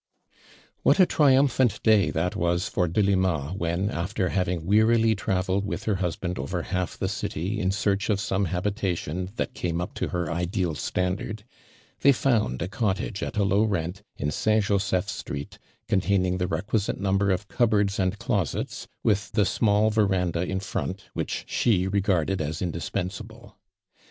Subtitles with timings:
[0.81, 5.97] What a triumpliant day that was for Delima when, after having wearily travelled with her
[5.97, 10.31] husband over half the city in search of some habitation that came up to lier
[10.31, 11.43] ideal standard,
[11.99, 14.65] they found a cottage at a low rent, in St.
[14.65, 20.61] Joseph street, containing the requisite number of cupboards and closets, with the small verandah in
[20.61, 23.55] front which she regarded as indispensable.